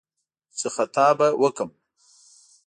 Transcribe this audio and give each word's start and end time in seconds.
چې 0.57 0.67
«خطا 0.75 1.07
به 1.17 1.27
وکړم» 1.41 1.69